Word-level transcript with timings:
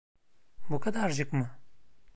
Bu 0.69 0.79
kadarcık 0.79 1.33
mı? 1.33 1.59